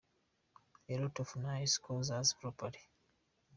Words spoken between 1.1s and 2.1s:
of nice causes,